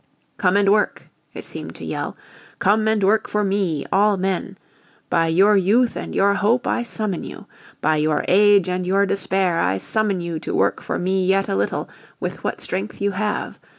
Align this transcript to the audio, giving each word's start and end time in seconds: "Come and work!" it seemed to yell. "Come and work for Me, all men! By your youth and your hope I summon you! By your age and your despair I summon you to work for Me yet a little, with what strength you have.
"Come 0.37 0.57
and 0.57 0.71
work!" 0.71 1.09
it 1.31 1.45
seemed 1.45 1.75
to 1.75 1.85
yell. 1.85 2.17
"Come 2.57 2.87
and 2.87 3.03
work 3.03 3.29
for 3.29 3.43
Me, 3.43 3.85
all 3.93 4.17
men! 4.17 4.57
By 5.11 5.27
your 5.27 5.55
youth 5.55 5.95
and 5.95 6.15
your 6.15 6.33
hope 6.33 6.65
I 6.65 6.81
summon 6.81 7.23
you! 7.23 7.45
By 7.81 7.97
your 7.97 8.25
age 8.27 8.67
and 8.67 8.87
your 8.87 9.05
despair 9.05 9.59
I 9.59 9.77
summon 9.77 10.19
you 10.19 10.39
to 10.39 10.55
work 10.55 10.81
for 10.81 10.97
Me 10.97 11.27
yet 11.27 11.47
a 11.49 11.55
little, 11.55 11.87
with 12.19 12.43
what 12.43 12.61
strength 12.61 12.99
you 12.99 13.11
have. 13.11 13.59